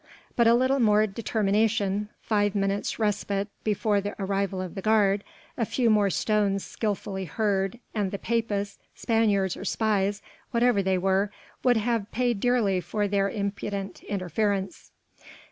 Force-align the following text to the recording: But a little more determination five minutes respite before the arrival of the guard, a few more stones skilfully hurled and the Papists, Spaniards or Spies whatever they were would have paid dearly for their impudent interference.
But 0.35 0.47
a 0.47 0.55
little 0.55 0.79
more 0.79 1.05
determination 1.05 2.09
five 2.23 2.55
minutes 2.55 2.97
respite 2.97 3.49
before 3.63 4.01
the 4.01 4.15
arrival 4.19 4.59
of 4.59 4.73
the 4.73 4.81
guard, 4.81 5.23
a 5.59 5.63
few 5.63 5.91
more 5.91 6.09
stones 6.09 6.63
skilfully 6.63 7.25
hurled 7.25 7.75
and 7.93 8.09
the 8.09 8.17
Papists, 8.17 8.79
Spaniards 8.95 9.55
or 9.55 9.63
Spies 9.63 10.23
whatever 10.49 10.81
they 10.81 10.97
were 10.97 11.29
would 11.63 11.77
have 11.77 12.11
paid 12.11 12.39
dearly 12.39 12.81
for 12.81 13.07
their 13.07 13.29
impudent 13.29 14.01
interference. 14.05 14.89